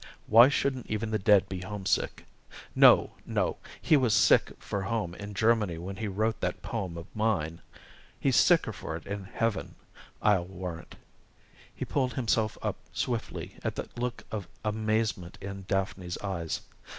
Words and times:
Why 0.25 0.49
shouldn't 0.49 0.87
even 0.89 1.11
the 1.11 1.19
dead 1.19 1.47
be 1.47 1.59
homesick? 1.61 2.25
No, 2.73 3.11
no 3.23 3.57
he 3.79 3.95
was 3.95 4.15
sick 4.15 4.51
for 4.57 4.81
home 4.81 5.13
in 5.13 5.35
Germany 5.35 5.77
when 5.77 5.97
he 5.97 6.07
wrote 6.07 6.39
that 6.39 6.63
poem 6.63 6.97
of 6.97 7.05
mine 7.15 7.61
he's 8.19 8.35
sicker 8.35 8.73
for 8.73 8.95
it 8.95 9.05
in 9.05 9.25
Heaven, 9.25 9.75
I'll 10.19 10.45
warrant." 10.45 10.95
He 11.75 11.85
pulled 11.85 12.15
himself 12.15 12.57
up 12.63 12.77
swiftly 12.91 13.57
at 13.63 13.75
the 13.75 13.87
look 13.95 14.23
of 14.31 14.47
amazement 14.65 15.37
in 15.39 15.65
Daphne's 15.67 16.17
eyes. 16.23 16.61